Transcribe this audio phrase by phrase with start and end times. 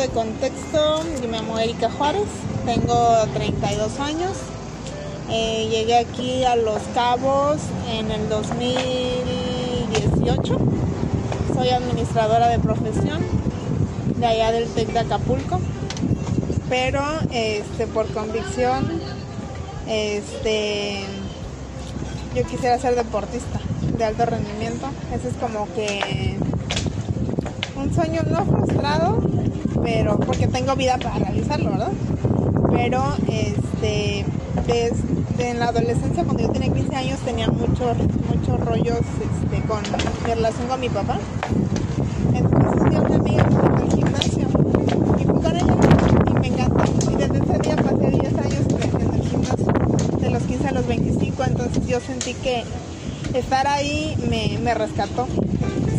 [0.00, 2.24] de contexto, yo me llamo Erika Juárez,
[2.64, 4.32] tengo 32 años.
[5.30, 7.58] Eh, llegué aquí a Los Cabos
[7.90, 10.58] en el 2018.
[11.54, 13.22] Soy administradora de profesión
[14.16, 15.60] de allá del TEC de Acapulco.
[16.68, 19.00] Pero este, por convicción,
[19.86, 21.04] este,
[22.34, 23.60] yo quisiera ser deportista
[23.98, 24.86] de alto rendimiento.
[25.14, 26.38] Ese es como que
[27.76, 29.20] un sueño no frustrado,
[29.82, 31.92] pero porque tengo vida para realizarlo, ¿verdad?
[32.70, 34.24] Pero este
[34.66, 37.96] desde en la adolescencia cuando yo tenía 15 años tenía muchos
[38.28, 39.82] muchos rollos este, con
[40.24, 41.18] relación con mi papá.
[42.34, 44.46] Entonces yo una amiga al gimnasio
[45.18, 45.76] y fui con ella
[46.28, 47.10] y me encantó.
[47.10, 48.66] Y desde ese día pasé 10 años
[49.00, 49.72] en el gimnasio,
[50.20, 52.64] de los 15 a los 25, entonces yo sentí que
[53.34, 55.26] estar ahí me, me rescató.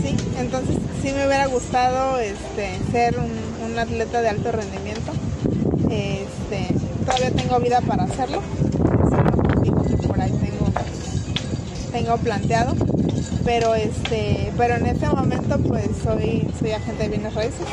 [0.02, 3.42] Sí, entonces sí me hubiera gustado este, ser un,
[3.73, 5.11] un atleta de alto rendimiento.
[5.89, 6.67] Este,
[7.05, 8.39] todavía tengo vida para hacerlo.
[10.07, 10.31] por ahí
[11.91, 12.75] tengo, planteado.
[13.43, 17.67] Pero este, pero en este momento pues soy, soy agente de bienes raíces.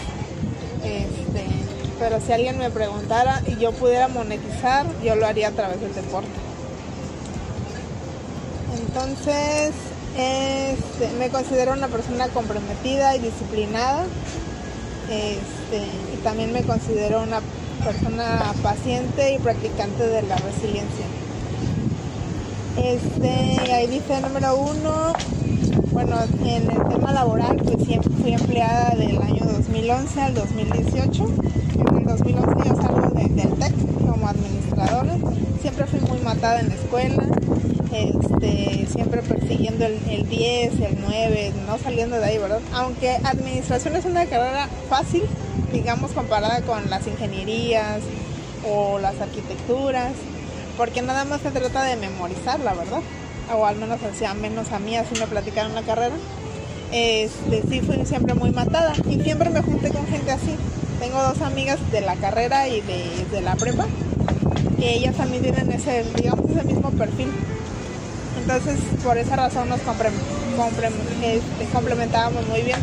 [0.85, 1.45] Este,
[1.99, 5.95] pero si alguien me preguntara y yo pudiera monetizar, yo lo haría a través del
[5.95, 6.31] deporte.
[8.87, 9.73] Entonces,
[10.17, 14.07] este, me considero una persona comprometida y disciplinada.
[15.11, 15.83] Este,
[16.15, 17.41] y también me considero una
[17.85, 21.07] persona paciente y practicante de la resiliencia.
[22.77, 25.13] Este, ahí dice número uno,
[25.91, 31.25] bueno, en el tema laboral, pues siempre fui empleada del año 2011 al 2018.
[31.89, 33.75] En el 2011 yo salgo de, del TEC
[34.09, 35.17] como administradora.
[35.61, 37.25] Siempre fui muy matada en la escuela,
[37.93, 42.61] este, siempre persiguiendo el, el 10, el 9, no saliendo de ahí, ¿verdad?
[42.73, 45.23] Aunque administración es una carrera fácil,
[45.73, 48.01] digamos, comparada con las ingenierías
[48.67, 50.13] o las arquitecturas,
[50.77, 53.01] porque nada más se trata de memorizarla, ¿verdad?
[53.55, 56.15] O al menos así, a menos a mí así me platicaron la carrera.
[56.93, 60.57] Este, sí fui siempre muy matada y siempre me junté con gente así.
[61.01, 63.87] Tengo dos amigas de la carrera y de, de la prepa,
[64.79, 67.29] que ellas también tienen ese, digamos, ese mismo perfil.
[68.53, 72.81] Entonces, por esa razón nos este, complementábamos muy bien.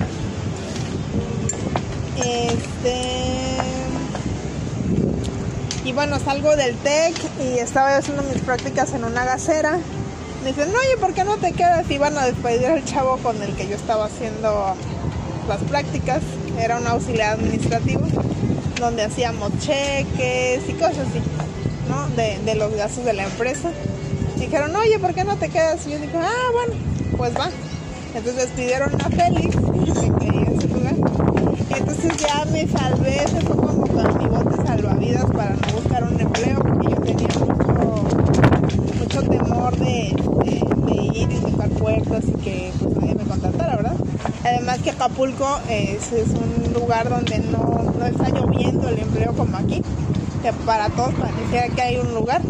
[2.15, 3.57] Este.
[5.83, 9.77] Y bueno, salgo del TEC y estaba haciendo mis prácticas en una gasera.
[10.41, 11.91] Me dicen, oye, ¿por qué no te quedas?
[11.91, 14.73] Y van a despedir al chavo con el que yo estaba haciendo
[15.49, 16.21] las prácticas.
[16.57, 18.07] Era un auxiliar administrativo
[18.79, 21.21] donde hacíamos cheques y cosas así,
[21.89, 22.07] ¿no?
[22.15, 23.69] De, de los gastos de la empresa.
[24.47, 25.85] Dijeron, oye, ¿por qué no te quedas?
[25.85, 26.81] Y yo dije, ah, bueno,
[27.17, 27.49] pues va.
[28.15, 29.57] Entonces despidieron a Félix,
[30.21, 30.95] quería ese lugar.
[31.77, 36.21] Entonces ya me salvé, ese fue como con mi bote salvavidas para no buscar un
[36.21, 38.03] empleo, porque yo tenía mucho,
[38.97, 43.97] mucho temor de, de, ir y tocar puertas y que pues nadie me contratara, ¿verdad?
[44.45, 49.57] Además que Acapulco es, es un lugar donde no, no está lloviendo el empleo como
[49.57, 49.83] aquí,
[50.41, 52.41] que para todos pareciera que hay un lugar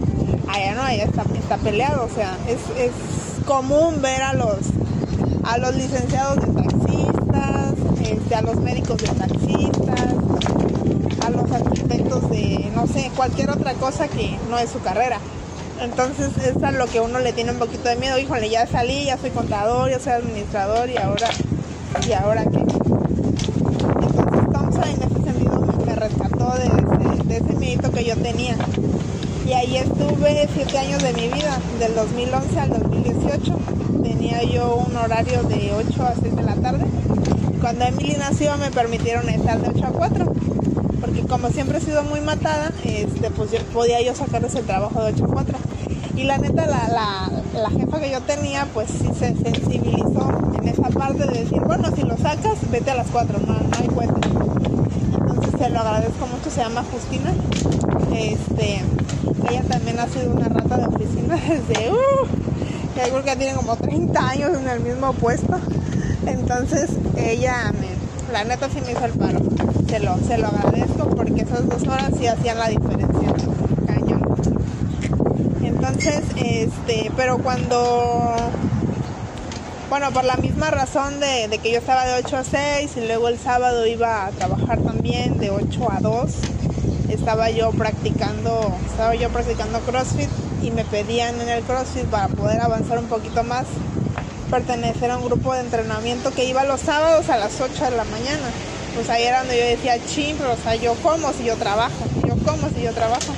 [0.50, 2.92] allá no, allá está, está peleado, o sea, es, es,
[3.46, 4.58] común ver a los
[5.46, 10.14] a los licenciados de taxistas, este, a los médicos de taxistas,
[11.26, 15.20] a los arquitectos de, no sé, cualquier otra cosa que no es su carrera.
[15.80, 19.06] Entonces es a lo que uno le tiene un poquito de miedo, híjole, ya salí,
[19.06, 21.30] ya soy contador, ya soy administrador y ahora,
[22.06, 22.58] y ahora qué.
[22.58, 28.58] Entonces Thompson en ese sentido me, rescató de ese, de ese miedito que yo tenía
[29.48, 33.58] y ahí estuve siete años de mi vida, del 2011 al 2018.
[34.04, 36.86] Tenía yo un horario de 8 a 6 de la tarde.
[37.62, 40.34] Cuando Emily nació me permitieron estar de 8 a 4,
[41.00, 45.02] porque como siempre he sido muy matada, este, pues yo, podía yo sacarles el trabajo
[45.02, 45.58] de 8 a 4.
[46.18, 47.32] Y la neta, la, la,
[47.62, 50.30] la jefa que yo tenía, pues sí se sensibilizó
[50.60, 53.88] en esa parte de decir, bueno, si lo sacas, vete a las 4, no, hay
[53.88, 54.28] cuenta.
[54.28, 57.34] Entonces se lo agradezco mucho, se llama Justina.
[58.14, 58.82] Este,
[59.50, 62.28] ella también ha sido una rata de oficina desde, uh,
[62.96, 65.60] que creo que tiene como 30 años en el mismo puesto.
[66.26, 69.40] Entonces ella, me, la neta sí me hizo el paro.
[69.88, 73.34] Se lo, se lo agradezco porque esas dos horas sí hacían la diferencia.
[73.86, 74.22] Cañón.
[75.64, 78.36] Entonces, este, pero cuando,
[79.90, 83.08] bueno, por la misma razón de, de que yo estaba de 8 a 6 y
[83.08, 86.32] luego el sábado iba a trabajar también de 8 a 2
[87.10, 90.30] estaba yo practicando, estaba yo practicando CrossFit
[90.62, 93.66] y me pedían en el CrossFit para poder avanzar un poquito más,
[94.50, 98.04] pertenecer a un grupo de entrenamiento que iba los sábados a las 8 de la
[98.06, 98.48] mañana.
[98.96, 102.06] pues ahí era donde yo decía, ching, pero o sea, yo como si yo trabajo,
[102.28, 103.34] yo como si yo trabajo.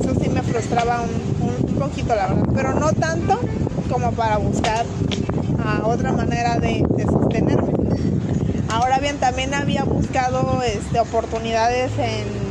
[0.00, 3.40] Eso sí me frustraba un, poquito, la verdad, pero no tanto
[3.90, 7.72] como para buscar uh, otra manera de, de, sostenerme.
[8.70, 12.43] Ahora bien, también había buscado este, oportunidades en,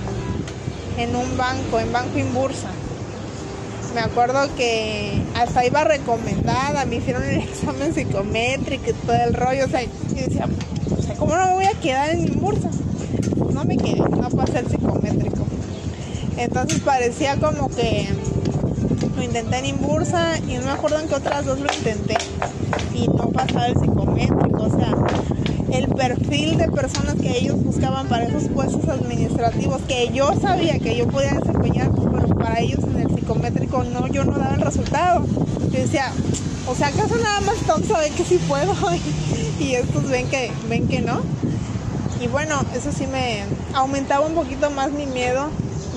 [0.97, 2.69] en un banco, en Banco Inbursa
[3.93, 9.65] me acuerdo que hasta iba recomendada, me hicieron el examen psicométrico y todo el rollo,
[9.65, 10.47] o sea, yo decía,
[10.97, 12.69] o sea, ¿cómo no me voy a quedar en bursa?
[13.53, 15.45] No me quedé, no pasé el psicométrico.
[16.37, 18.09] Entonces parecía como que
[19.15, 22.17] lo intenté en Imbursa y no me acuerdo en qué otras dos lo intenté
[22.95, 24.95] y no pasaba el psicométrico, o sea,
[25.73, 30.95] el perfil de personas que ellos buscaban para esos puestos administrativos que yo sabía que
[30.95, 35.25] yo podía desempeñar, pero para ellos en el psicométrico no, yo no daba el resultado.
[35.71, 36.11] Decía,
[36.67, 38.75] o sea, ¿acaso nada más tonto ve que sí puedo?
[39.59, 41.21] y estos ven que, ven que no.
[42.21, 43.43] Y bueno, eso sí me
[43.73, 45.49] aumentaba un poquito más mi miedo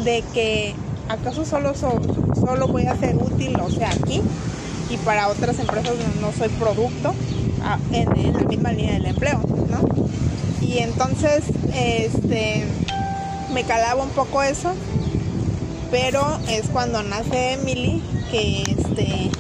[0.05, 0.75] de que
[1.11, 4.23] acaso solo, solo voy a ser útil, o sea, aquí,
[4.89, 7.15] y para otras empresas no, soy producto
[7.93, 9.41] en, la misma línea del empleo,
[9.71, 9.81] ¿no?
[10.61, 12.65] Y entonces, este,
[13.53, 14.73] me calaba un poco eso,
[15.91, 19.31] pero es cuando nace Emily que, este,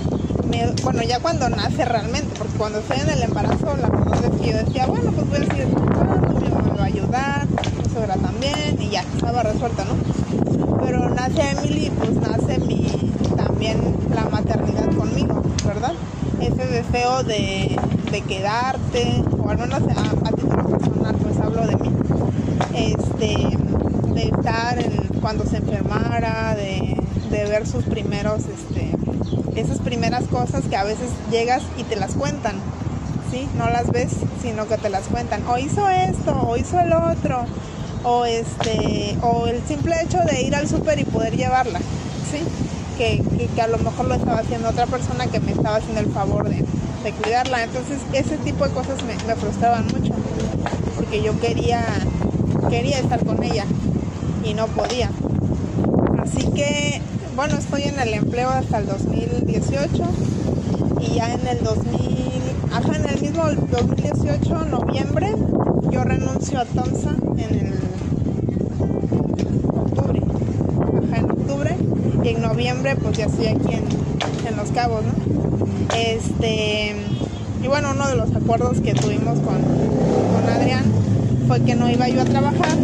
[0.48, 4.40] me, bueno, ya cuando nace realmente, porque cuando estoy en el embarazo, la verdad es
[4.40, 7.46] que yo decía, bueno, pues voy a seguir trabajando, mi mamá me va a ayudar,
[7.48, 10.84] mi suegra también, y ya, estaba resuelta, ¿no?
[10.84, 15.94] Pero nace Emily, pues nace mi, también la maternidad conmigo, ¿verdad?
[16.40, 17.76] Ese deseo de,
[18.10, 21.90] de quedarte, o al menos a, título personal, pues hablo de mí,
[22.74, 23.56] este,
[24.14, 24.78] de estar
[25.20, 26.96] cuando se enfermara, de,
[27.30, 28.92] de ver sus primeros, este,
[29.56, 32.56] esas primeras cosas que a veces llegas y te las cuentan,
[33.30, 33.48] ¿sí?
[33.58, 34.12] No las ves,
[34.42, 35.42] sino que te las cuentan.
[35.48, 37.44] O hizo esto, o hizo el otro,
[38.04, 41.80] o este, o el simple hecho de ir al súper y poder llevarla,
[42.30, 42.38] ¿sí?
[42.96, 46.00] Que, que, que, a lo mejor lo estaba haciendo otra persona que me estaba haciendo
[46.00, 46.64] el favor de,
[47.06, 47.62] de cuidarla.
[47.62, 50.12] Entonces ese tipo de cosas me, me, frustraban mucho,
[50.96, 51.84] porque yo quería,
[52.68, 53.64] quería estar con ella
[54.44, 55.10] y no podía.
[56.18, 57.00] Así que
[57.36, 60.04] bueno, estoy en el empleo hasta el 2018
[61.00, 62.00] y ya en el 2000,
[62.72, 65.30] ajá, en el mismo 2018, noviembre,
[65.90, 67.74] yo renuncio a Tomsa en el
[69.68, 70.22] octubre,
[71.08, 71.76] ajá, en octubre
[72.24, 73.84] y en noviembre pues ya estoy aquí en,
[74.48, 75.25] en Los Cabos, ¿no?
[75.94, 76.96] Este,
[77.62, 80.84] y bueno, uno de los acuerdos que tuvimos con, con Adrián
[81.46, 82.76] fue que no iba yo a trabajar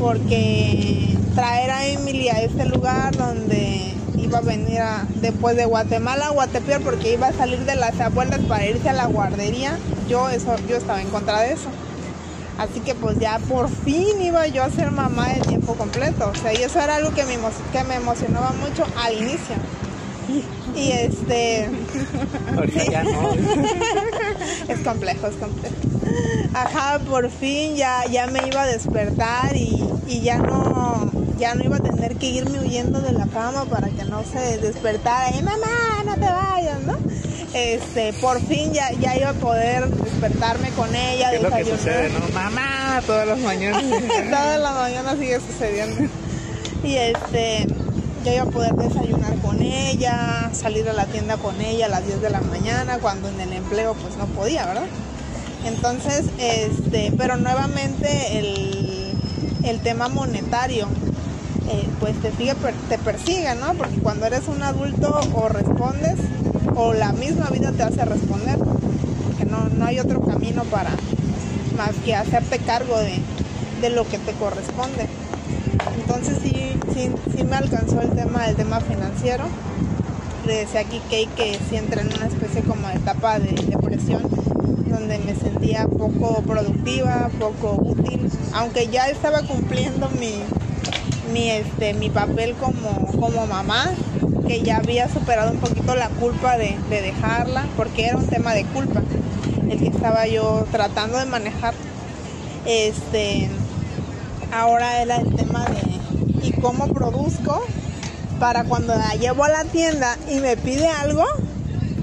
[0.00, 6.26] porque traer a Emily a este lugar donde iba a venir a, después de Guatemala
[6.26, 9.78] a Guatepeor porque iba a salir de las abuelas para irse a la guardería.
[10.08, 11.68] Yo eso, yo estaba en contra de eso.
[12.58, 16.30] Así que pues ya por fin iba yo a ser mamá de tiempo completo.
[16.30, 17.36] O sea, y eso era algo que me,
[17.72, 19.56] que me emocionaba mucho al inicio.
[20.76, 21.68] Y este.
[22.56, 23.32] Ahorita ya no.
[24.68, 25.74] es complejo, es complejo.
[26.52, 31.64] Ajá, por fin ya, ya me iba a despertar y, y ya no ya no
[31.64, 35.36] iba a tener que irme huyendo de la cama para que no se despertara.
[35.36, 36.96] Y mamá no te vayas no
[37.54, 41.64] este por fin ya, ya iba a poder despertarme con ella ¿Qué es lo que
[41.64, 43.82] sucede no mamá todas las mañanas.
[44.30, 46.08] Todas las mañanas sigue sucediendo.
[46.82, 47.66] Y este
[48.24, 49.13] ya iba a poder desayunar
[49.64, 53.40] ella salir a la tienda con ella a las 10 de la mañana cuando en
[53.40, 54.86] el empleo pues no podía verdad
[55.64, 58.94] entonces este pero nuevamente el
[59.64, 60.86] el tema monetario
[61.68, 62.54] eh, pues te sigue,
[62.88, 63.72] te persigue, ¿no?
[63.74, 66.16] Porque cuando eres un adulto o respondes
[66.76, 70.90] o la misma vida te hace responder, porque no, no hay otro camino para
[71.76, 73.18] más que hacerte cargo de,
[73.80, 75.08] de lo que te corresponde.
[76.06, 79.44] Entonces sí, sí, sí me alcanzó el tema del tema financiero.
[80.46, 84.22] Le decía Kay que sí entré en una especie como de etapa de depresión
[84.90, 90.34] donde me sentía poco productiva, poco útil, aunque ya estaba cumpliendo mi,
[91.32, 93.86] mi, este, mi papel como, como mamá,
[94.46, 98.52] que ya había superado un poquito la culpa de, de dejarla, porque era un tema
[98.52, 99.02] de culpa
[99.68, 101.74] el que estaba yo tratando de manejar.
[102.66, 103.48] Este,
[104.52, 105.93] ahora era el tema de
[106.64, 107.62] cómo produzco
[108.40, 111.26] para cuando la llevo a la tienda y me pide algo,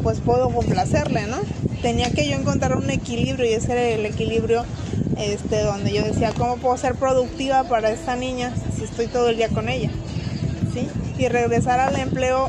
[0.03, 1.37] pues puedo complacerle, ¿no?
[1.81, 4.63] Tenía que yo encontrar un equilibrio y ese era el equilibrio
[5.17, 9.37] este, donde yo decía, ¿cómo puedo ser productiva para esta niña si estoy todo el
[9.37, 9.89] día con ella?
[10.75, 10.87] ¿Sí?
[11.17, 12.47] Y regresar al empleo,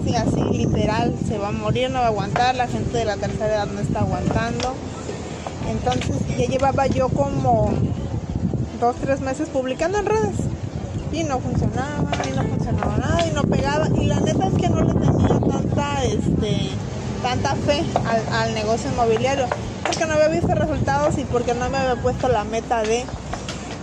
[0.05, 3.17] Sí, así literal, se va a morir, no va a aguantar, la gente de la
[3.17, 4.75] tercera edad no está aguantando.
[5.69, 7.71] Entonces ya llevaba yo como
[8.79, 10.35] dos, tres meses publicando en redes.
[11.11, 13.87] Y no funcionaba, y no funcionaba nada, y no pegaba.
[13.95, 16.69] Y la neta es que no le tenía tanta, este,
[17.21, 19.45] tanta fe al, al negocio inmobiliario,
[19.85, 23.05] porque no había visto resultados y porque no me había puesto la meta de.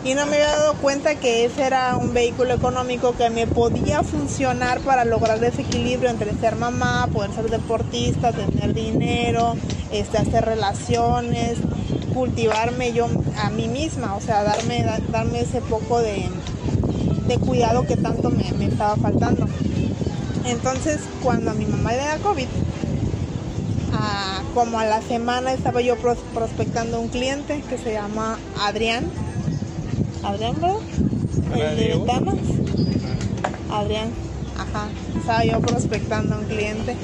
[0.02, 4.02] Y no me había dado cuenta que ese era un vehículo económico que me podía
[4.02, 9.56] funcionar para lograr ese equilibrio entre ser mamá, poder ser deportista, tener dinero,
[9.92, 11.58] este, hacer relaciones,
[12.14, 16.28] cultivarme yo a mí misma, o sea, darme, darme ese poco de,
[17.26, 19.46] de cuidado que tanto me, me, estaba faltando.
[20.44, 22.48] Entonces, cuando a mi mamá le da COVID,
[23.92, 29.10] a, como a la semana estaba yo prospectando un cliente que se llama Adrián
[30.22, 30.76] Adrián, ¿verdad?
[31.54, 32.34] El de ventanas.
[33.70, 34.10] Adrián,
[34.56, 34.88] ajá.
[35.18, 36.96] Estaba yo prospectando a un cliente.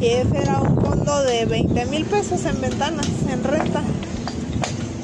[0.00, 3.82] Y ese era un fondo de 20 mil pesos en ventanas, en renta.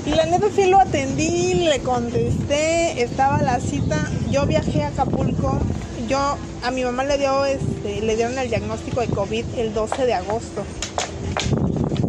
[0.07, 4.09] Y la neta sí lo atendí, le contesté, estaba la cita.
[4.31, 5.59] Yo viajé a Acapulco.
[6.09, 10.07] Yo, a mi mamá le dio este, le dieron el diagnóstico de COVID el 12
[10.07, 10.65] de agosto.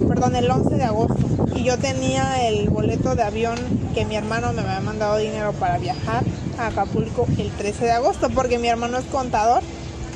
[0.07, 1.27] Perdón, el 11 de agosto
[1.57, 3.57] y yo tenía el boleto de avión
[3.95, 6.23] que mi hermano me había mandado dinero para viajar
[6.59, 9.61] a Acapulco el 13 de agosto, porque mi hermano es contador,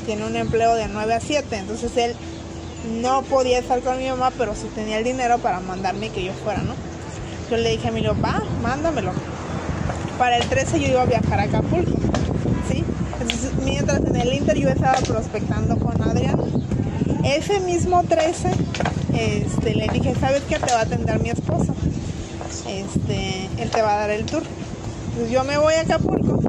[0.06, 2.16] tiene un empleo de 9 a 7, entonces él
[3.02, 6.34] no podía estar con mi mamá, pero sí tenía el dinero para mandarme que yo
[6.34, 6.74] fuera, ¿no?
[7.50, 9.12] Yo le dije a mi va, mándamelo.
[10.18, 11.92] Para el 13 yo iba a viajar a Acapulco,
[12.70, 12.84] ¿sí?
[13.64, 16.40] Mientras en el Inter yo estaba prospectando con Adrián,
[17.24, 18.50] ese mismo 13
[19.14, 20.58] este, le dije, ¿sabes qué?
[20.58, 21.76] Te va a atender mi esposo.
[22.68, 24.44] Este, él te va a dar el tour.
[25.10, 26.40] Entonces yo me voy a Acapulco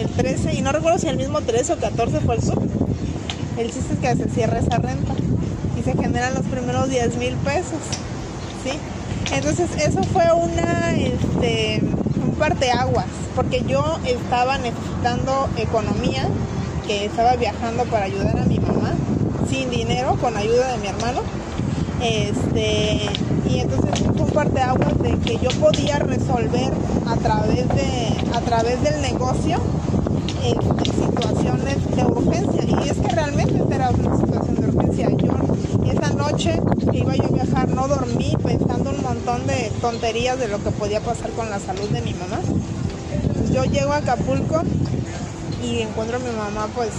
[0.00, 2.58] el 13, y no recuerdo si el mismo 13 o 14 fue el sur.
[3.60, 5.12] El chiste es que se cierra esa renta
[5.78, 7.78] y se generan los primeros 10 mil pesos.
[8.64, 8.72] ¿sí?
[9.34, 11.82] Entonces eso fue una, este,
[12.24, 16.26] un parteaguas, porque yo estaba necesitando economía,
[16.86, 18.94] que estaba viajando para ayudar a mi mamá,
[19.50, 21.20] sin dinero, con ayuda de mi hermano
[22.00, 23.10] este,
[23.46, 26.72] y entonces fue un parteaguas de que yo podía resolver
[27.06, 29.58] a través, de, a través del negocio
[30.42, 32.64] este, situaciones de urgencia.
[32.66, 35.10] Y es que realmente era una situación de urgencia.
[35.10, 36.58] Yo esa noche
[36.90, 40.70] que iba yo a viajar no dormí pensando un montón de tonterías de lo que
[40.70, 42.38] podía pasar con la salud de mi mamá.
[43.54, 44.60] yo llego a Acapulco
[45.64, 46.90] y encuentro a mi mamá pues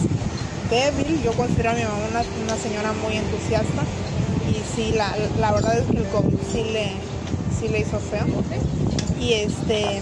[0.71, 1.21] débil.
[1.23, 3.83] Yo considero a mi mamá una, una señora muy entusiasta
[4.49, 6.93] y sí, la, la verdad es que el COVID sí le,
[7.59, 8.25] sí le hizo feo.
[9.19, 10.01] Y este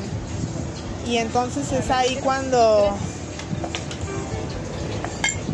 [1.05, 2.95] y entonces es ahí cuando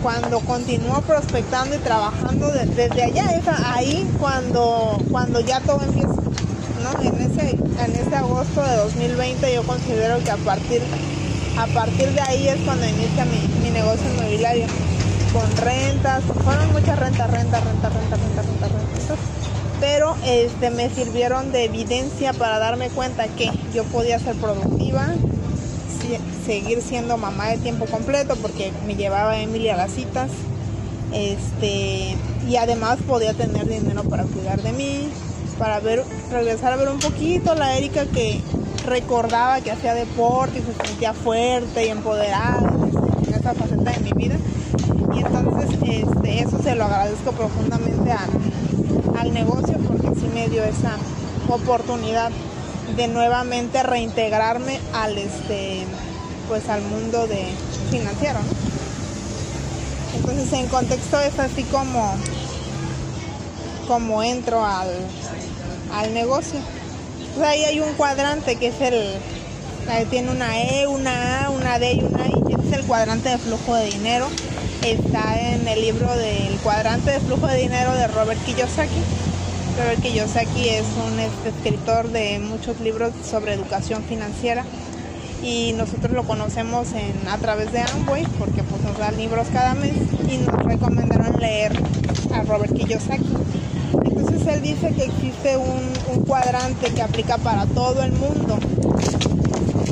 [0.06, 6.14] cuando continuó prospectando y trabajando desde allá, es ahí cuando, cuando ya todo empieza.
[6.14, 7.02] ¿no?
[7.02, 10.84] En, ese, en ese agosto de 2020 yo considero que a partir,
[11.58, 14.68] a partir de ahí es cuando inicia mi, mi negocio inmobiliario
[15.34, 19.16] con rentas, fueron muchas rentas, renta, renta, renta, renta, renta, renta,
[19.80, 25.08] pero este, me sirvieron de evidencia para darme cuenta que yo podía ser productiva,
[26.46, 30.30] seguir siendo mamá de tiempo completo porque me llevaba a Emily a las citas,
[31.14, 32.16] este,
[32.48, 35.10] y además podía tener dinero para cuidar de mí,
[35.58, 38.42] para ver, regresar a ver un poquito la Erika que
[38.86, 42.70] recordaba que hacía deporte y se sentía fuerte y empoderada
[43.28, 44.36] en esta faceta de mi vida.
[45.16, 48.12] Y entonces este, eso se lo agradezco profundamente
[49.18, 50.98] al negocio porque sí me dio esa
[51.48, 52.32] oportunidad
[52.96, 55.86] de nuevamente reintegrarme al este
[56.48, 57.46] pues al mundo de
[57.92, 58.40] financiero
[60.16, 62.16] entonces en contexto es así como
[63.88, 64.90] como entro al,
[65.94, 66.60] al negocio.
[67.44, 69.18] Ahí hay un cuadrante que es el
[70.10, 73.38] tiene una E, una A, una D y una I, este es el cuadrante de
[73.38, 74.28] flujo de dinero.
[74.84, 79.02] Está en el libro del cuadrante de flujo de dinero de Robert Kiyosaki.
[79.78, 84.64] Robert Kiyosaki es un escritor de muchos libros sobre educación financiera
[85.44, 86.88] y nosotros lo conocemos
[87.30, 89.94] a través de Amway porque pues, nos dan libros cada mes
[90.32, 91.74] y nos recomendaron leer
[92.34, 93.26] a Robert Kiyosaki.
[94.06, 98.58] Entonces Entonces él dice que existe un, cuadrante que aplica para todo el mundo,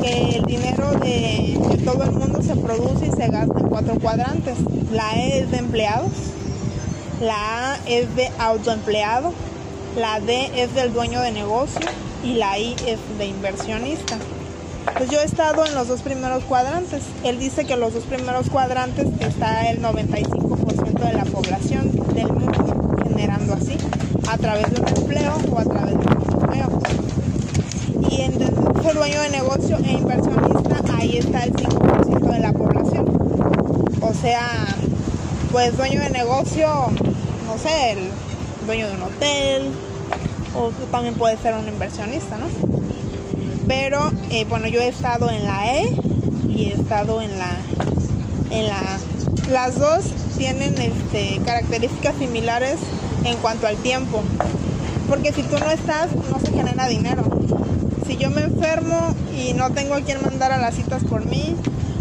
[0.02, 4.00] que el dinero de, de, todo el mundo se produce y se gasta en cuatro
[4.00, 4.58] cuadrantes.
[4.92, 6.12] La E es de empleados,
[7.22, 9.34] la A es de autoempleado,
[9.96, 11.82] la D es del dueño de negocio
[12.24, 14.18] y la I es de inversionista.
[14.98, 17.04] Pues yo he estado en los dos primeros cuadrantes.
[17.24, 23.04] Él dice que los dos primeros cuadrantes está el 95% de la población del mundo
[23.08, 23.78] generando así,
[24.30, 26.82] a través de un empleo o a través de un empleo.
[28.10, 33.06] Y en el dueño de negocio e inversionista, ahí está el 5% de la población.
[34.02, 34.68] O sea,
[35.52, 36.68] pues dueño de negocio,
[37.46, 38.10] no sé, el
[38.66, 39.72] dueño de un hotel,
[40.56, 42.48] o también puede ser un inversionista, ¿no?
[43.68, 45.90] Pero eh, bueno, yo he estado en la E
[46.48, 47.58] y he estado en la
[48.52, 49.00] en la
[49.52, 50.06] las dos
[50.38, 52.78] tienen este, características similares
[53.24, 54.22] en cuanto al tiempo.
[55.10, 57.24] Porque si tú no estás, no se genera dinero.
[58.08, 61.56] Si yo me enfermo y no tengo a quien mandar a las citas por mí,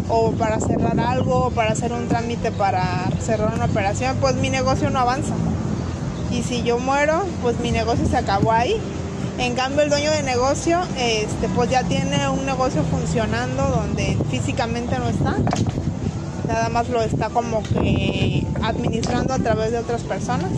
[0.08, 4.50] o para cerrar algo, o para hacer un trámite para cerrar una operación, pues mi
[4.50, 5.34] negocio no avanza.
[6.32, 8.76] Y si yo muero, pues mi negocio se acabó ahí.
[9.38, 14.98] En cambio, el dueño de negocio, este, pues ya tiene un negocio funcionando donde físicamente
[14.98, 15.36] no está.
[16.48, 20.50] Nada más lo está como que administrando a través de otras personas.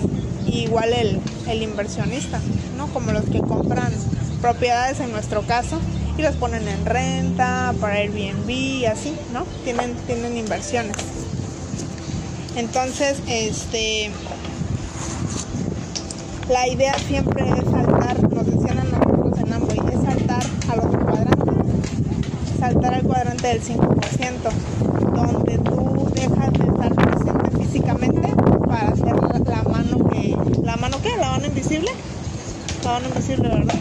[0.46, 2.40] igual el, el inversionista,
[2.76, 2.86] ¿no?
[2.88, 3.92] Como los que compran
[4.40, 5.80] propiedades en nuestro caso
[6.16, 9.44] y las ponen en renta, para Airbnb y así, ¿no?
[9.64, 10.96] Tienen, tienen inversiones.
[12.56, 14.10] Entonces, este
[16.48, 21.00] la idea siempre es saltar, nos decían a nosotros en Amway, es saltar al otro
[21.00, 21.52] cuadrante,
[22.60, 23.78] saltar al cuadrante del 5%,
[25.14, 28.28] donde tú dejas de estar presente físicamente
[28.66, 29.14] para hacer
[29.46, 31.16] la, mano que, ¿la mano qué?
[31.16, 31.90] ¿La mano invisible?
[32.84, 33.74] La mano invisible, ¿verdad?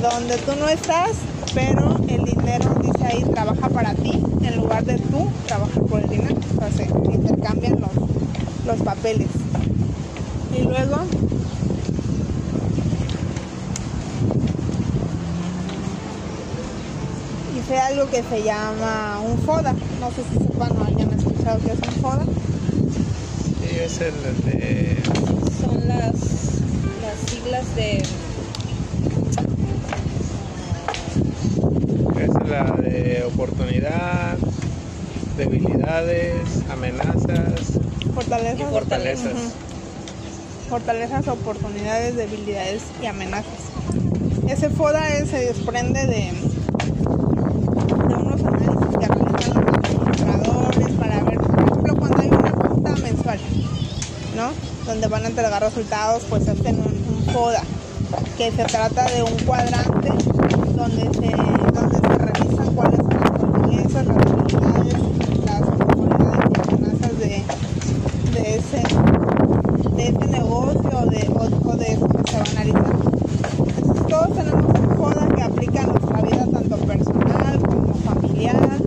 [0.00, 1.10] Donde tú no estás,
[1.54, 6.08] pero el dinero dice ahí trabaja para ti, en lugar de tú trabajar por el
[6.08, 6.36] dinero,
[6.74, 9.28] se intercambian los, los papeles.
[10.56, 10.98] Y luego
[17.78, 19.74] algo que se llama un FODA.
[20.00, 22.24] No sé si sepan o hayan escuchado que es un FODA.
[23.44, 24.96] Sí, es el de...
[25.60, 26.14] Son las,
[27.02, 28.02] las siglas de...
[32.20, 34.36] Es la de oportunidad,
[35.36, 36.34] debilidades,
[36.70, 37.78] amenazas.
[38.14, 38.60] Fortalezas.
[38.60, 39.32] Y fortalezas.
[40.68, 43.44] Fortalezas, oportunidades, debilidades y amenazas.
[44.48, 46.32] Ese FODA se desprende de
[54.92, 57.34] donde van a entregar resultados, pues hacen un, un
[58.36, 60.10] que se trata de un cuadrante
[60.76, 61.30] donde se
[62.18, 64.94] revisan cuáles son las fortalezas, las debilidades,
[65.46, 67.42] las oportunidades y amenazas de,
[68.34, 68.82] de, ese,
[69.96, 71.30] de ese negocio o de,
[71.64, 72.92] o, de eso que se va a analizar.
[73.66, 78.78] Entonces todos tenemos un FODA que aplica a nuestra vida tanto personal como familiar,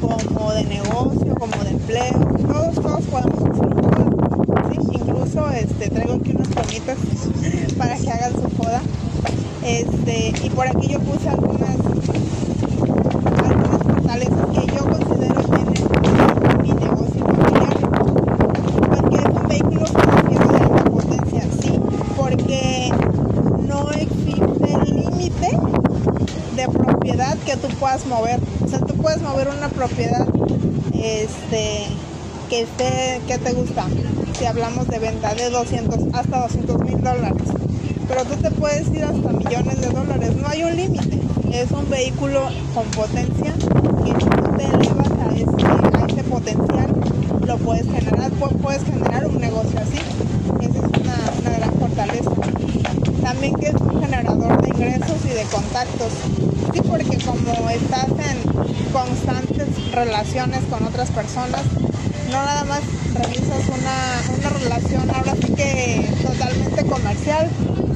[0.00, 2.18] como de negocio, como de empleo.
[2.48, 3.80] Todos, todos podemos hacer un
[5.60, 6.98] este, traigo aquí unas palomitas
[7.76, 8.80] para que hagan su foda.
[9.64, 11.76] Este, y por aquí yo puse algunas,
[13.48, 17.74] algunas fortalezas que yo considero tienen mi negocio familiar.
[18.88, 21.80] Porque es un vehículo financiero de alta potencia, sí,
[22.16, 22.92] porque
[23.66, 25.58] no existe límite
[26.56, 28.38] de propiedad que tú puedas mover.
[28.64, 30.26] O sea, tú puedes mover una propiedad
[30.94, 31.86] este,
[32.48, 33.86] que, esté, que te gusta
[34.38, 37.59] si hablamos de venta de 200 hasta 200 mil dólares.
[38.10, 41.20] Pero tú te puedes ir hasta millones de dólares, no hay un límite.
[41.52, 43.54] Es un vehículo con potencia
[44.04, 46.92] y tú te elevas a ese, potencial,
[47.46, 49.98] lo puedes generar, puedes generar un negocio así.
[50.60, 52.30] Esa es una, una gran fortaleza.
[53.22, 56.12] También que es un generador de ingresos y de contactos.
[56.74, 61.62] Sí, porque como estás en constantes relaciones con otras personas,
[62.26, 62.80] no nada más
[63.14, 67.48] realizas una, una relación ahora sí que totalmente comercial,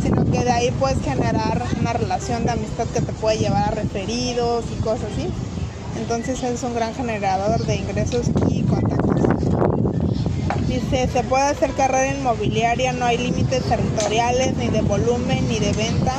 [0.05, 3.71] sino que de ahí puedes generar una relación de amistad que te puede llevar a
[3.71, 5.29] referidos y cosas así.
[5.99, 9.23] Entonces es un gran generador de ingresos y contactos.
[10.69, 15.73] Dice, se puede hacer carrera inmobiliaria, no hay límites territoriales, ni de volumen, ni de
[15.73, 16.15] venta,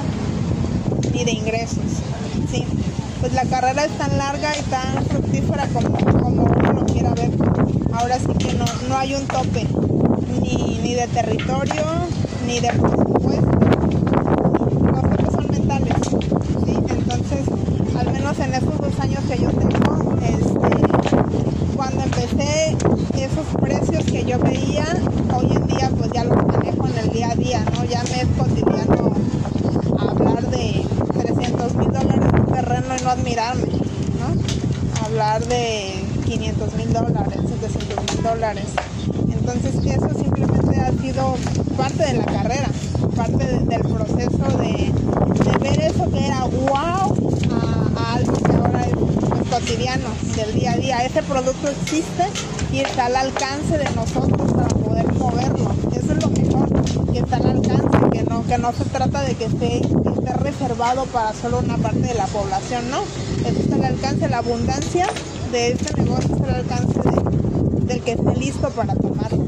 [1.13, 1.77] ni de ingresos.
[2.51, 2.65] Sí,
[3.21, 7.31] pues la carrera es tan larga y tan fructífera como, como uno lo quiera ver
[7.93, 8.65] ahora sí que no,
[8.97, 9.65] hay un tope
[10.41, 11.83] ni, de territorio
[12.45, 13.55] ni de presupuesto
[35.05, 38.65] hablar de 500 mil dólares, 700 mil dólares.
[39.31, 41.35] Entonces eso simplemente ha sido
[41.77, 42.67] parte de la carrera,
[43.15, 44.91] parte de- del proceso de,
[45.51, 47.15] de ver eso que era wow
[47.51, 50.97] a, a algo que ahora es pues, cotidiano, del día a día.
[51.05, 52.23] Ese producto existe
[52.71, 55.71] y está al alcance de nosotros para poder moverlo.
[55.91, 56.69] Eso es lo mejor,
[57.11, 59.81] que está al alcance, que no, que no se trata de que esté,
[60.39, 63.01] reservado para solo una parte de la población, no.
[63.47, 65.07] Eso está al alcance, la abundancia
[65.51, 69.45] de este negocio está al alcance de- del que esté listo para tomarlo.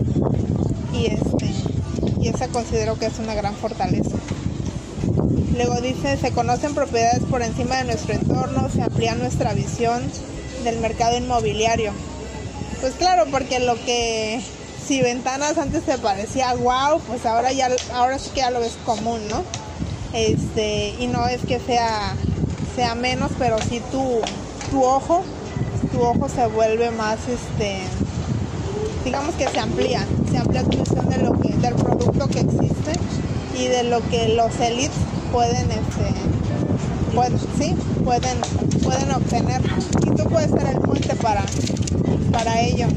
[0.94, 1.54] Y este,
[2.20, 4.16] y esa considero que es una gran fortaleza.
[5.58, 10.04] Luego dice, se conocen propiedades por encima de nuestro entorno, se amplía nuestra visión
[10.64, 11.94] del mercado inmobiliario.
[12.80, 14.40] Pues claro, porque lo que
[14.86, 18.78] si ventanas antes te parecía wow, pues ahora ya ahora sí que ya lo ves
[18.86, 19.44] común, ¿no?
[20.14, 22.14] Este, y no es que sea
[22.76, 24.22] sea menos, pero sí tu
[24.70, 25.24] tu ojo,
[25.92, 27.82] tu ojo se vuelve más este
[29.04, 32.92] digamos que se amplía, se amplía tu visión de lo que, del producto que existe
[33.58, 38.38] y de lo que los elites pueden este pueden, sí, pueden,
[38.82, 39.62] pueden obtener
[40.04, 41.44] y tú puedes ser el puente para,
[42.32, 42.88] para ello.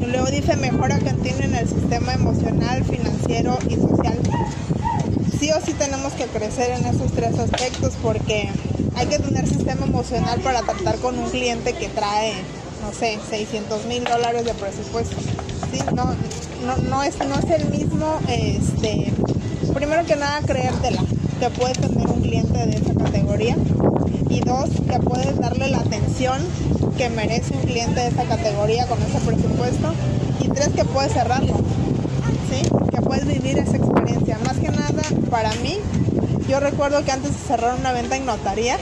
[0.00, 4.18] Y luego dice mejora que tienen el sistema emocional, financiero y social.
[5.38, 8.48] Sí o sí tenemos que crecer en esos tres aspectos porque
[8.96, 12.32] hay que tener sistema emocional para tratar con un cliente que trae,
[12.80, 15.16] no sé, 600 mil dólares de presupuesto.
[15.70, 16.14] Sí, no,
[16.64, 19.12] no, no, es, no es el mismo, este,
[19.74, 21.02] primero que nada creértela,
[21.42, 23.56] que puedes tener un cliente de esa categoría
[24.30, 26.38] y dos, que puedes darle la atención
[26.96, 29.92] que merece un cliente de esa categoría con ese presupuesto
[30.38, 31.54] y tres, que puedes cerrarlo,
[32.48, 32.62] ¿sí?
[32.94, 34.38] que puedes vivir esa experiencia.
[34.44, 35.78] Más que nada, para mí,
[36.48, 38.76] yo recuerdo que antes de cerrar una venta en notaría,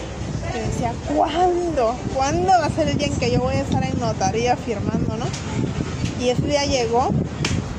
[0.53, 1.95] yo decía, ¿cuándo?
[2.15, 5.17] ¿Cuándo va a ser el día en que yo voy a estar en notaría firmando,
[5.17, 5.25] no?
[6.23, 7.09] Y ese día llegó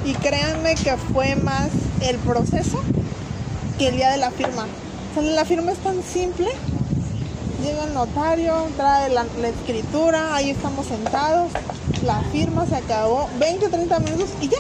[0.05, 1.69] y créanme que fue más
[2.01, 2.81] el proceso
[3.81, 4.67] que el día de la firma.
[5.17, 6.49] O la firma es tan simple.
[7.63, 11.49] Llega el notario, trae la, escritura, ahí estamos sentados,
[12.05, 14.59] la firma se acabó, 20 30 minutos y ya.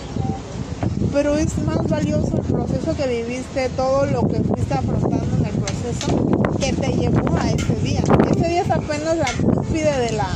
[1.13, 5.55] Pero es más valioso el proceso que viviste, todo lo que fuiste afrontando en el
[5.55, 8.01] proceso que te llevó a ese día.
[8.35, 10.29] Ese día es apenas la cúspide de la,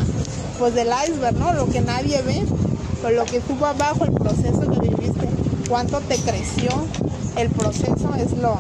[0.59, 1.53] pues del iceberg, ¿no?
[1.53, 2.43] Lo que nadie ve,
[3.01, 4.64] pero lo que estuvo abajo, el proceso
[5.67, 6.69] cuánto te creció,
[7.37, 8.59] el proceso es lo,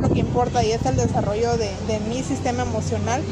[0.00, 3.22] lo que importa y es el desarrollo de, de mi sistema emocional,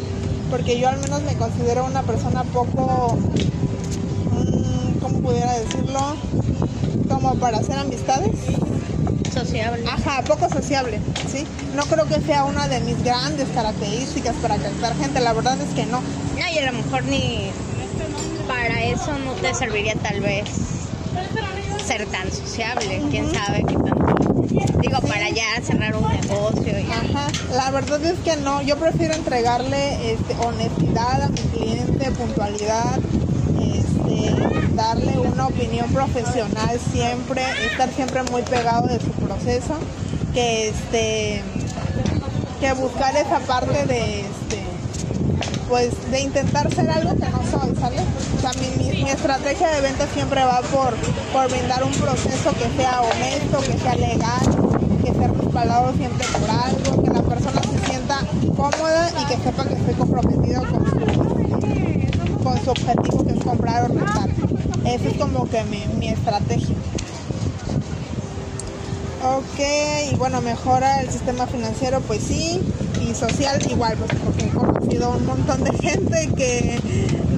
[0.51, 3.17] porque yo al menos me considero una persona poco,
[4.31, 6.01] mm, ¿cómo pudiera decirlo?
[7.09, 8.37] Como para hacer amistades.
[9.33, 9.85] Sociable.
[9.87, 11.47] Ajá, poco sociable, ¿sí?
[11.75, 15.73] No creo que sea una de mis grandes características para captar gente, la verdad es
[15.75, 16.01] que no.
[16.01, 17.51] No, y a lo mejor ni
[18.49, 20.70] para eso no te serviría tal vez
[21.90, 24.44] ser tan sociable, quién sabe qué tanto.
[24.81, 29.14] Digo, para ya cerrar un negocio y Ajá, la verdad es que no, yo prefiero
[29.14, 32.96] entregarle este, honestidad a mi cliente, puntualidad,
[33.74, 34.33] este,
[34.74, 39.74] darle una opinión profesional siempre, estar siempre muy pegado de su proceso,
[40.33, 41.42] que este
[42.61, 44.60] que buscar esa parte de este
[45.71, 47.99] pues de intentar ser algo que no soy, ¿sale?
[48.37, 50.95] O sea, mi, estrategia de venta siempre va por,
[51.33, 54.41] por brindar un proceso que sea honesto, que sea legal,
[55.05, 58.19] que sea respaldado siempre por algo, que la persona se sienta
[58.57, 63.85] cómoda y que sepa que estoy comprometido con su, con su objetivo que es comprar
[63.85, 64.29] o rentar.
[64.85, 66.75] Esa es como que mi, mi estrategia.
[69.23, 69.61] Ok,
[70.13, 72.61] y bueno, mejora el sistema financiero, pues sí,
[73.03, 76.81] y social igual, pues porque he conocido un montón de gente que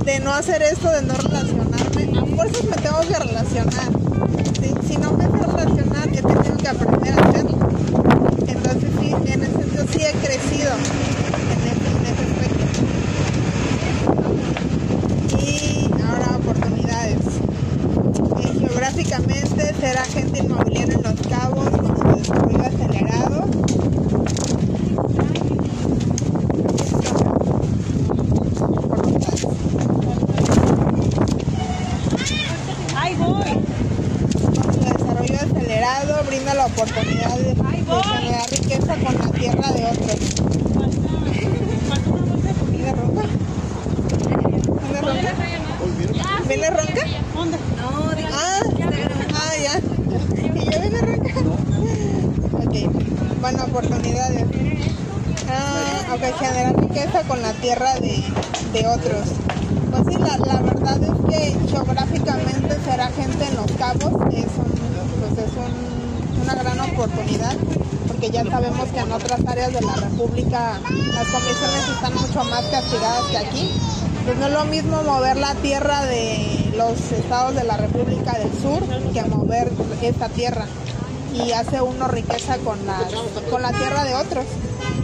[0.04, 3.90] de no hacer esto, de no relacionarme, a fuerzas me tengo que relacionar.
[4.60, 4.74] ¿sí?
[4.88, 7.58] Si no me sé relacionar, he tenido que aprender a hacerlo.
[8.46, 10.70] Entonces sí, en ese sentido sí he crecido
[11.52, 11.88] en ese,
[12.22, 12.64] aspecto.
[15.44, 17.18] Y ahora oportunidades.
[18.40, 23.44] Eh, geográficamente ser agente inmobiliario en Los Cabos con su desarrollo acelerado.
[28.84, 29.46] Oportunidades.
[32.96, 33.58] ¡Ay, voy!
[34.72, 40.18] Su desarrollo acelerado brinda la oportunidad de, de generar riqueza con la tierra de otros.
[42.70, 43.22] ¿Viene ronca?
[44.80, 45.32] ¿Viene ronca?
[46.48, 47.06] ¿Viene ronca?
[47.34, 48.60] No, digo, Ah,
[49.34, 49.78] ah, ya.
[50.38, 51.34] ¿Y yo vine ronca?
[52.64, 52.74] Ok,
[53.40, 54.44] bueno, oportunidades.
[55.50, 58.22] Ah, ok, generar riqueza con la tierra de,
[58.72, 59.28] de otros.
[59.90, 61.56] Pues sí, la, la verdad es que
[62.06, 67.56] geográficamente ser agente en Los Cabos es, pues es un- una gran oportunidad
[68.08, 70.78] porque ya sabemos que en otras áreas de la República
[71.14, 73.70] las comisiones están mucho más castigadas que aquí.
[74.24, 78.50] Pues no es lo mismo mover la tierra de los estados de la República del
[78.60, 79.70] Sur que mover
[80.02, 80.64] esta tierra
[81.34, 82.98] y hace uno riqueza con la,
[83.50, 84.44] con la tierra de otros.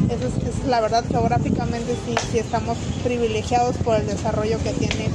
[0.09, 4.73] Eso es, eso es la verdad, geográficamente sí, sí estamos privilegiados por el desarrollo que
[4.73, 5.09] tiene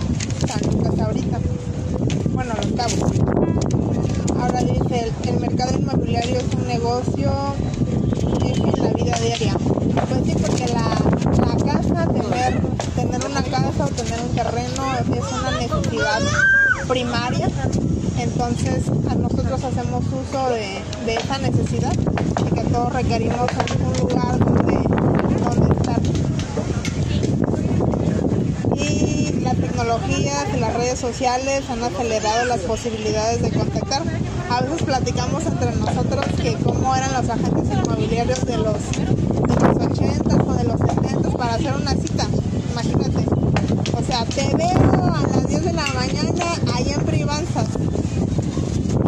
[0.47, 1.39] San Lucas ahorita.
[2.75, 3.11] Cabos.
[4.39, 7.31] Ahora dice, el, el mercado inmobiliario es un negocio
[8.41, 9.53] en la vida diaria.
[9.57, 10.97] Pues sí, porque la,
[11.63, 12.61] casa, tener,
[12.95, 14.83] tener una casa o tener un terreno
[15.13, 16.19] es una necesidad
[16.87, 17.47] primaria.
[18.17, 23.49] Entonces nosotros hacemos uso de, de esa necesidad, de que todos requerimos
[23.85, 24.77] un lugar donde,
[25.43, 25.99] donde estar.
[28.75, 29.55] Y las
[30.07, 34.01] tecnologías las redes sociales han acelerado las posibilidades de contactar.
[34.49, 39.91] A veces platicamos entre nosotros que cómo eran los agentes inmobiliarios de los, de los
[39.91, 42.27] 80 o de los 70 para hacer una cita.
[42.71, 43.25] Imagínate.
[43.97, 47.65] O sea, te veo a las 10 de la mañana ahí en Privanzas.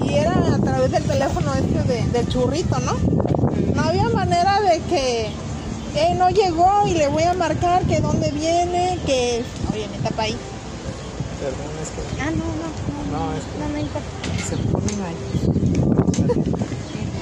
[0.03, 2.93] Y era a través del teléfono este de- del churrito, ¿no?
[3.75, 5.27] No había manera de que
[5.95, 9.43] eh, no llegó y le voy a marcar que dónde viene, que...
[9.73, 10.35] Oye, mi tapa ahí.
[11.45, 12.01] Perdón, es que.
[12.21, 12.69] Ah, no, no,
[13.13, 14.09] No, es que no, no importa.
[14.49, 15.17] se ponen ahí.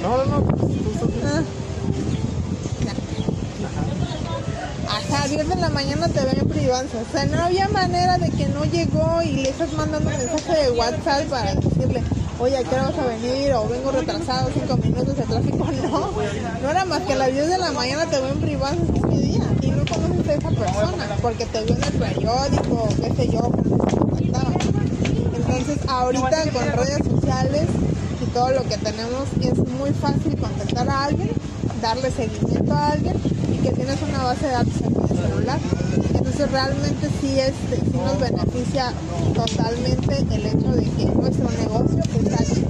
[0.02, 0.36] No, no, no.
[0.56, 0.66] tú-
[0.98, 1.42] tú- Ah.
[4.88, 6.98] Ajá, 10 de la mañana te ven en privanza.
[7.06, 10.62] O sea, no había manera de que no llegó y le estás mandando un mensaje
[10.62, 12.02] de WhatsApp para decirle,
[12.38, 13.52] oye, ¿a qué hora vas a venir?
[13.54, 15.64] O vengo retrasado 5 minutos de tráfico.
[15.84, 16.10] No,
[16.62, 19.18] no era más que a las 10 de la mañana te ven en privanza ese
[19.22, 19.44] día.
[19.62, 23.50] Y no conoces a esa persona porque te vio en el periódico, qué sé yo.
[25.56, 27.66] Entonces, ahorita con redes sociales
[28.20, 31.30] y todo lo que tenemos, es muy fácil contactar a alguien,
[31.80, 33.14] darle seguimiento a alguien
[33.52, 35.58] y que tienes una base de datos en tu celular.
[36.12, 38.92] Entonces, realmente sí, es, sí nos beneficia
[39.34, 42.64] totalmente el hecho de que nuestro negocio está aquí,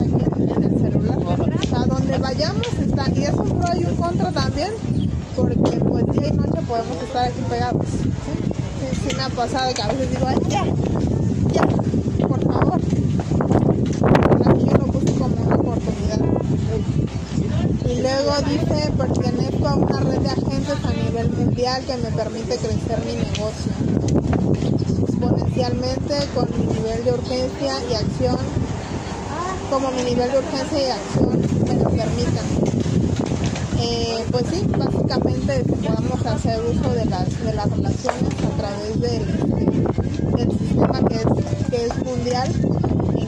[0.00, 1.18] aquí en el celular.
[1.18, 3.10] O sea, donde vayamos está.
[3.14, 4.70] Y es un pro y un contra también,
[5.34, 7.86] porque pues día y noche podemos estar aquí pegados.
[7.86, 8.10] ¿sí?
[8.92, 10.64] Sí, sí me ha pasado que a veces digo, "Ay, ya,
[11.52, 11.62] ya,
[18.08, 23.04] luego dice, pertenezco a una red de agentes a nivel mundial que me permite crecer
[23.04, 23.72] mi negocio
[25.02, 28.38] exponencialmente con mi nivel de urgencia y acción,
[29.70, 32.46] como mi nivel de urgencia y acción me lo permitan.
[33.80, 39.26] Eh, pues sí, básicamente podemos hacer uso de las, de las relaciones a través del,
[40.34, 42.67] del sistema que es, que es mundial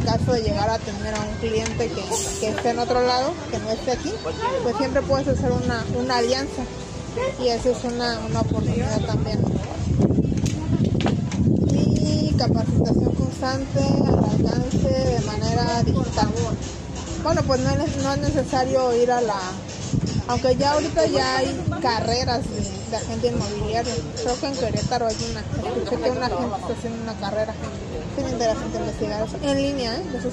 [0.01, 3.71] caso de llegar a tener a un cliente que, esté en otro lado, que no
[3.71, 4.13] esté aquí,
[4.63, 6.63] pues siempre puedes hacer una, una alianza
[7.43, 9.41] y eso es una, una oportunidad también.
[11.73, 16.29] Y capacitación constante al alcance de manera digital.
[17.23, 19.39] Bueno, pues no es, no es necesario ir a la...
[20.29, 22.61] Aunque ya ahorita ya hay carreras de,
[22.91, 23.93] de agente inmobiliario.
[24.23, 25.41] Creo que en Querétaro hay una.
[25.41, 27.55] Escuché que una gente está haciendo una carrera.
[28.17, 29.27] Sí me interesa investigar.
[29.43, 30.03] En línea, ¿eh?
[30.17, 30.31] Eso.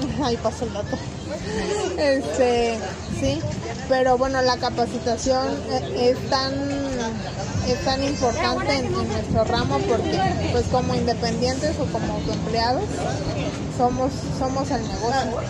[0.24, 0.96] Ahí pasó el dato.
[1.98, 2.78] Este,
[3.20, 3.38] sí,
[3.88, 6.52] pero bueno, la capacitación eh, es tan
[7.68, 10.18] es tan importante en, nuestro ramo porque
[10.52, 12.82] pues como independientes o como autoempleados
[13.76, 15.40] somos somos el negocio.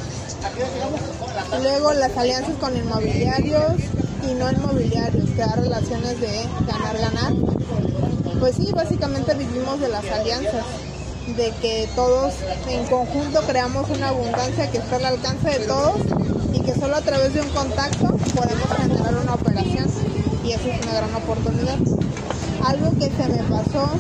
[1.63, 3.75] Luego las alianzas con inmobiliarios
[4.29, 7.33] y no inmobiliarios, crear relaciones de ganar-ganar.
[8.41, 10.65] Pues sí, básicamente vivimos de las alianzas,
[11.37, 12.33] de que todos
[12.69, 16.01] en conjunto creamos una abundancia que está al alcance de todos
[16.55, 19.87] y que solo a través de un contacto podemos generar una operación
[20.43, 21.77] y eso es una gran oportunidad.
[22.65, 23.91] Algo que se me pasó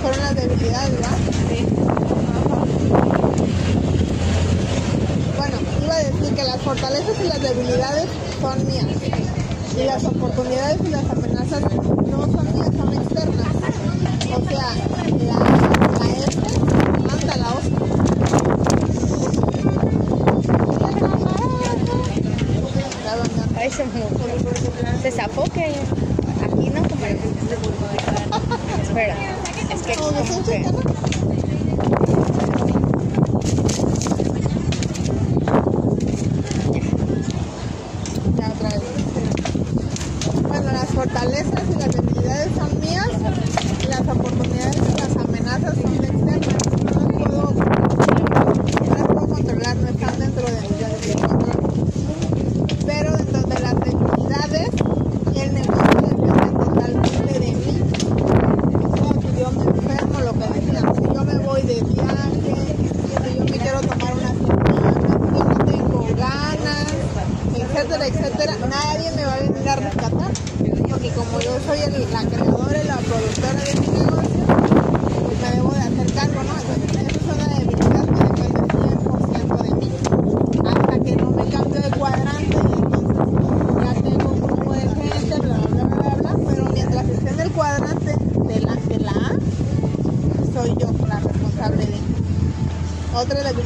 [0.00, 1.18] fueron las debilidades, ¿verdad?
[5.36, 8.06] Bueno, iba a decir que las fortalezas y las debilidades
[8.40, 8.86] son mías.
[9.76, 13.63] Y las oportunidades y las amenazas no son mías, son externas.
[14.36, 14.74] O sea, la,
[15.24, 15.38] la
[16.26, 16.40] F
[17.02, 17.48] manda la
[23.16, 23.44] doña.
[23.56, 24.06] Ay, se murió.
[25.02, 25.66] Se zafó que
[26.42, 27.06] aquí no como
[28.82, 29.14] Espera,
[29.72, 30.10] es que Como
[30.44, 30.64] que...
[30.64, 30.80] Chica, ¿no?
[40.54, 43.08] Bueno, las fortalezas y las debilidades son mías,
[43.88, 46.13] las oportunidades y las amenazas son de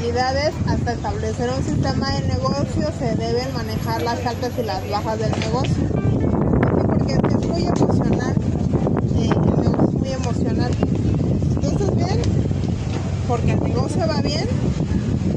[0.08, 5.30] Hasta establecer un sistema de negocio se deben manejar las altas y las bajas del
[5.38, 5.86] negocio.
[6.88, 8.34] Porque es muy emocional,
[9.18, 10.72] eh, el negocio es muy emocional.
[11.54, 12.22] Entonces bien,
[13.28, 14.48] porque el negocio va bien,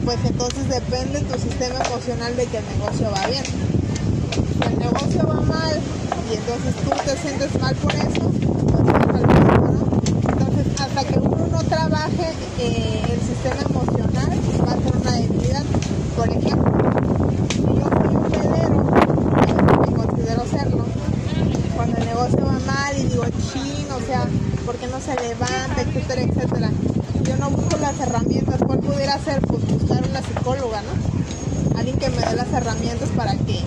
[0.05, 3.43] pues entonces depende tu sistema emocional de que el negocio va bien.
[3.43, 5.81] Si el negocio va mal
[6.31, 8.31] y entonces tú te sientes mal por eso,
[8.71, 9.23] pues.
[10.31, 14.00] Entonces hasta que uno no trabaje eh, el sistema emocional,
[15.01, 15.63] va a ser una debilidad.
[16.15, 16.71] Por ejemplo,
[17.49, 18.83] si yo soy un velero,
[19.81, 20.85] me considero serlo,
[21.75, 24.25] cuando el negocio va mal y digo, chin, o sea,
[24.65, 26.69] ¿por qué no se levanta, etcétera, etcétera?
[27.23, 29.41] Yo no busco las herramientas, ¿cuál pudiera ser?
[29.41, 31.79] Pues buscar una psicóloga, ¿no?
[31.79, 33.61] Alguien que me dé las herramientas para que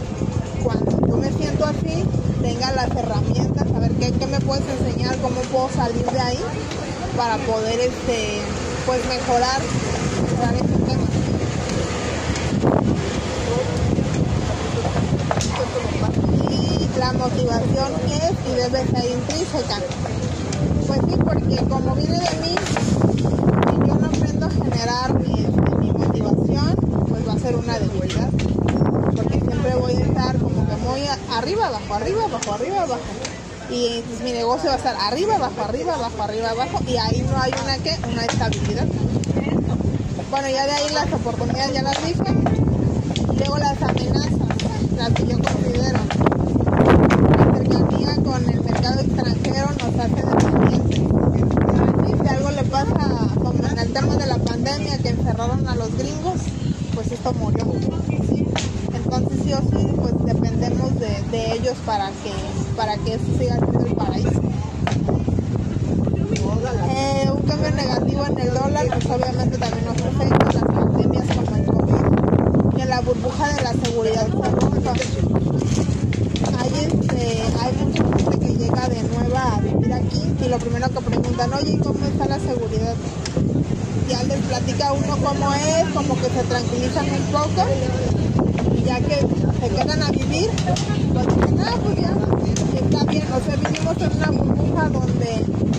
[0.63, 2.05] cuando yo me siento así,
[2.43, 6.39] tenga las herramientas, a ver qué, me puedes enseñar, cómo puedo salir de ahí
[7.17, 8.41] para poder este
[8.87, 9.61] pues mejorar
[10.53, 11.07] este tema.
[16.51, 19.81] Y la motivación es y debe ser intrínseca.
[20.87, 25.47] Pues sí, porque como viene de mí, si yo no aprendo a generar mi,
[25.93, 26.77] motivación,
[27.09, 28.29] pues va a ser una debilidad.
[29.15, 33.01] Porque siempre voy a estar como que muy arriba, abajo, arriba, abajo, arriba, abajo.
[33.71, 36.81] Y mi negocio va a estar arriba, abajo, arriba, abajo, arriba, abajo.
[36.87, 38.87] Y ahí no hay una que, una estabilidad.
[40.31, 42.74] Bueno, ya de ahí las oportunidades ya las dije.
[62.85, 64.41] Para que eso siga siendo el paraíso.
[66.91, 71.57] Eh, un cambio negativo en el dólar, pues obviamente también nos afecta las pandemias como
[71.57, 74.29] el COVID y en la burbuja de la seguridad.
[76.59, 80.87] Hay, este, hay mucha gente que llega de nueva a vivir aquí y lo primero
[80.91, 82.95] que preguntan, oye, ¿y ¿cómo está la seguridad?
[84.11, 87.67] Ya les platica uno cómo es, como que se tranquilizan un poco
[88.77, 89.27] y ya que
[89.61, 90.51] se quedan a vivir,
[91.15, 92.11] pues dicen, ah, pues ya,
[92.75, 95.35] está bien, o sea, vivimos en una burbuja donde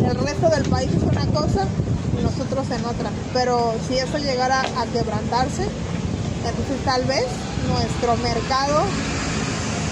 [0.09, 1.67] el resto del país es una cosa
[2.17, 3.09] y nosotros en otra.
[3.35, 5.67] Pero si eso llegara a quebrantarse,
[6.47, 7.25] entonces tal vez
[7.67, 8.83] nuestro mercado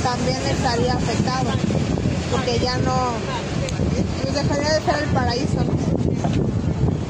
[0.01, 1.49] también estaría afectado,
[2.31, 3.11] porque ya no,
[4.21, 5.73] pues dejaría de ser el paraíso, ¿no?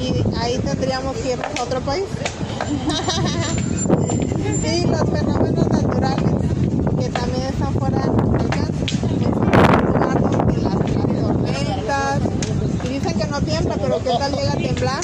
[0.03, 2.03] Y ahí tendríamos que ir a otro país.
[4.73, 6.33] y los fenómenos naturales,
[6.99, 8.86] que también están fuera de nuestro alcance,
[10.63, 10.79] las,
[11.13, 12.19] tormentas,
[12.89, 15.03] dicen que no tiembla, pero ¿qué tal llega a temblar?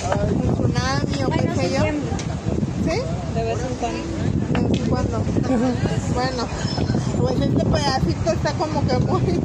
[1.67, 1.83] Yo.
[2.85, 3.01] ¿Sí?
[3.35, 4.03] De vez en cuando.
[4.53, 5.19] De vez en cuando.
[6.13, 6.47] bueno,
[7.19, 9.21] pues este pedacito está como que muy...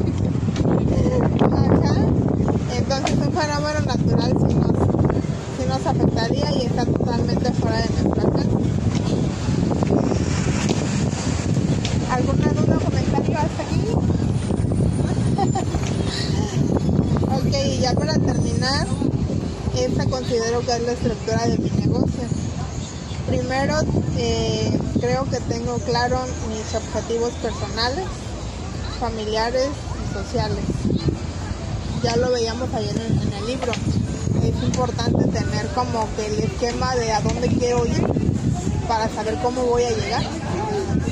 [1.43, 1.95] Ajá.
[2.77, 4.77] Entonces un fenómeno natural sí nos,
[5.59, 8.59] sí nos afectaría y está totalmente fuera de nuestro alcance.
[12.13, 13.81] ¿Alguna duda o comentario hasta aquí?
[17.49, 18.87] ok, y ya para terminar,
[19.77, 21.84] esta considero que es la estructura de mi
[23.27, 23.77] Primero,
[24.17, 26.19] eh, creo que tengo claro
[26.49, 28.05] mis objetivos personales,
[29.01, 30.65] familiares y sociales.
[32.03, 33.73] Ya lo veíamos ayer en, el libro.
[34.43, 38.07] Es importante tener como que el esquema de a dónde quiero ir
[38.89, 40.23] para saber cómo voy a llegar.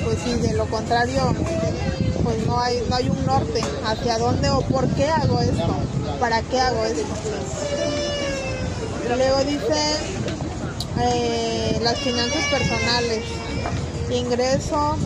[0.05, 1.35] Pues si de lo contrario,
[2.25, 5.77] pues no hay, no hay un norte hacia dónde o por qué hago esto,
[6.21, 7.07] para qué hago esto.
[9.17, 10.23] Luego dice
[11.01, 13.25] eh, las finanzas personales,
[14.11, 14.97] ingreso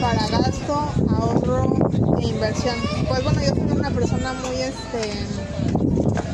[0.00, 1.76] para gasto, ahorro
[2.20, 2.76] e inversión.
[3.08, 5.12] Pues bueno, yo soy una persona muy este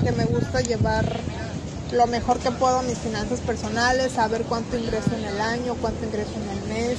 [0.02, 1.04] que me gusta llevar
[1.92, 6.32] lo mejor que puedo mis finanzas personales, saber cuánto ingreso en el año, cuánto ingreso
[6.42, 6.98] en el mes,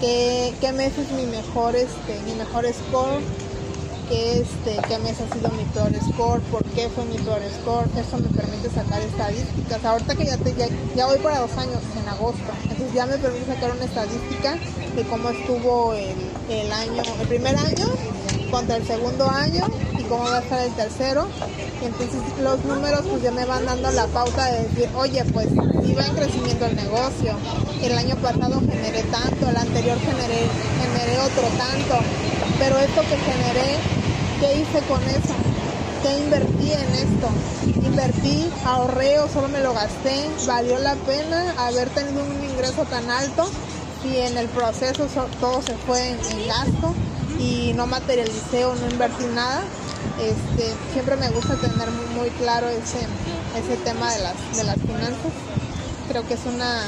[0.00, 3.20] qué, qué mes es mi mejor, este, mi mejor score,
[4.08, 7.88] qué, este, qué mes ha sido mi peor score, por qué fue mi peor score,
[7.98, 9.84] eso me permite sacar estadísticas.
[9.84, 10.52] Ahorita que ya, te,
[11.04, 14.56] voy para dos años, en agosto, entonces ya me permite sacar una estadística
[14.94, 17.86] de cómo estuvo el, año, el primer año
[18.50, 19.66] contra el segundo año
[19.98, 21.26] y cómo va a estar el tercero.
[21.82, 25.48] Entonces los números pues ya me van dando la pauta de decir, oye, pues
[25.84, 27.34] iba en crecimiento el negocio.
[27.82, 32.04] El año pasado generé tanto, el anterior generé otro tanto.
[32.58, 33.76] Pero esto que generé,
[34.40, 35.34] ¿qué hice con eso?
[36.02, 37.28] ¿qué invertí en esto?
[37.84, 43.10] Invertí, ahorré o solo me lo gasté, valió la pena haber tenido un ingreso tan
[43.10, 43.48] alto
[44.04, 45.06] y en el proceso
[45.40, 46.94] todo se fue en, gasto
[47.40, 49.62] y no materialicé o no invertí nada.
[50.20, 53.00] Este, siempre me gusta tener muy, claro ese,
[53.58, 55.32] ese tema de las, de las finanzas.
[56.08, 56.82] Creo que es una,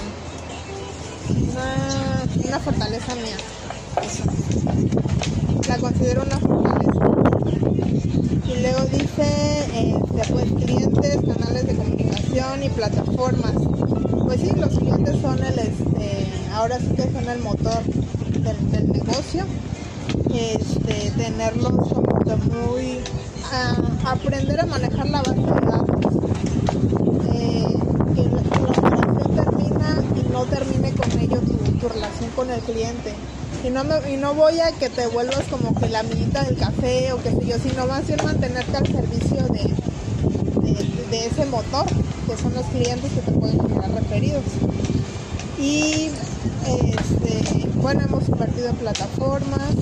[2.46, 3.36] una, fortaleza mía.
[5.66, 6.78] La considero una fortaleza.
[7.49, 13.53] Y luego dice, este, pues clientes, canales de comunicación y plataformas.
[14.26, 19.44] Pues sí, los clientes son el, este, ahora sí que son el motor del, negocio.
[20.32, 22.99] Este, tenerlos como muy,
[24.05, 26.14] aprender a manejar la base de datos.
[27.34, 27.64] Eh,
[28.14, 31.40] que la, relación termina y no termine con ello
[31.80, 33.14] tu, relación con el cliente.
[33.64, 36.56] Y no, me, y no voy a que te vuelvas como que la amiguita del
[36.56, 39.74] café o sé yo, sino más bien mantenerte al servicio de,
[41.11, 41.86] de, ese motor,
[42.28, 44.44] que son los clientes que te pueden generar referidos.
[45.59, 46.11] Y
[46.66, 49.72] este, bueno, hemos invertido en plataformas,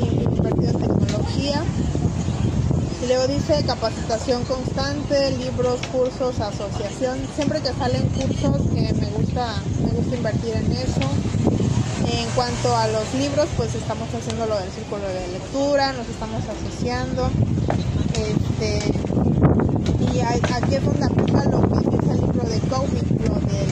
[0.00, 1.62] invertido en tecnología.
[3.02, 7.18] Y luego dice capacitación constante, libros, cursos, asociación.
[7.34, 11.31] Siempre que salen cursos me gusta, me gusta invertir en eso.
[12.12, 16.42] En cuanto a los libros, pues estamos haciendo lo del círculo de lectura, nos estamos
[16.44, 17.30] asociando.
[18.12, 18.78] Este,
[20.12, 23.68] y aquí es donde aplica lo que es el libro de COVID, lo del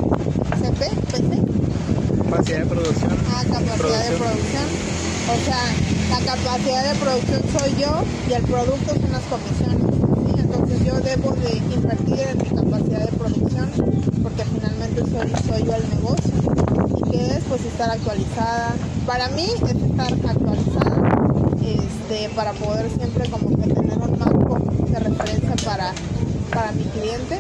[0.57, 0.81] CP,
[1.13, 1.61] PC.
[2.25, 3.11] Capacidad de producción.
[3.29, 4.67] Ah, capacidad de producción.
[5.29, 5.63] O sea,
[6.09, 9.85] la capacidad de producción soy yo y el producto son las comisiones.
[10.39, 13.71] Entonces yo debo de invertir en mi capacidad de producción
[14.23, 16.60] porque finalmente soy, soy yo el negocio.
[17.11, 17.45] ¿Y qué es?
[17.49, 18.75] Pues estar actualizada.
[19.07, 21.01] Para mí es estar actualizada
[21.63, 24.59] este, para poder siempre como que tener un marco
[24.89, 25.93] de referencia para
[26.53, 27.39] para mi cliente.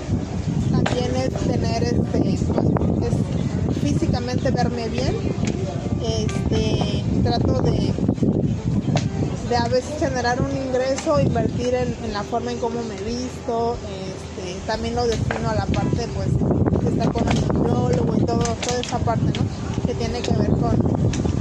[0.71, 5.17] También es tener este, es físicamente verme bien.
[6.03, 7.93] Este, trato de,
[9.49, 13.77] de a veces generar un ingreso, invertir en, la forma en cómo me visto.
[13.85, 16.29] Este, también lo destino a la parte pues
[16.83, 19.87] de estar con el nutriólogo y todo, toda esa parte, ¿no?
[19.87, 20.77] Que tiene que ver con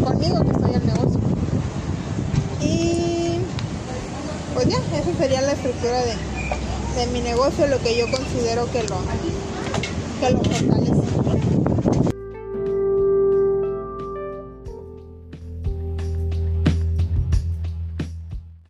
[0.03, 1.19] conmigo que estoy en negocio.
[2.61, 3.39] Y
[4.55, 6.15] pues ya, esa sería la estructura de,
[6.95, 8.97] de mi negocio lo que yo considero que lo,
[10.19, 10.78] que lo.